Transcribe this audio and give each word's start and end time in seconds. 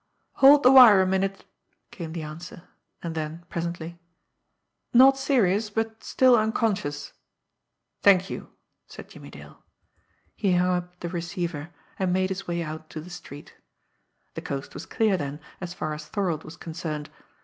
"Hold 0.41 0.63
the 0.63 0.71
wire 0.71 1.01
a 1.01 1.05
minute," 1.05 1.45
came 1.91 2.11
the 2.13 2.23
answer; 2.23 2.63
and 3.03 3.13
then, 3.13 3.45
presently: 3.49 3.99
"Not 4.95 5.15
serious; 5.15 5.69
but 5.69 6.03
still 6.03 6.35
unconscious." 6.35 7.13
"Thank 8.01 8.27
you," 8.27 8.49
said 8.87 9.09
Jimmie 9.11 9.29
Dale. 9.29 9.63
He 10.35 10.53
hung 10.55 10.75
up 10.75 10.99
the 11.01 11.09
receiver, 11.09 11.69
and 11.99 12.11
made 12.11 12.29
his 12.29 12.47
way 12.47 12.63
out 12.63 12.89
to 12.89 12.99
the 12.99 13.11
street. 13.11 13.53
The 14.33 14.41
coast 14.41 14.73
was 14.73 14.87
clear 14.87 15.17
then, 15.17 15.39
as 15.61 15.75
far 15.75 15.93
as 15.93 16.07
Thorold 16.07 16.43
was 16.43 16.57
concerned. 16.57 17.11